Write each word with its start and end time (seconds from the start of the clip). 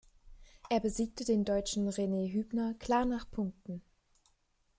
Er 0.71 0.79
besiegte 0.79 1.25
den 1.25 1.45
Deutschen 1.45 1.87
Rene 1.87 2.25
Huebner 2.27 2.73
klar 2.73 3.05
nach 3.05 3.29
Punkten. 3.29 3.83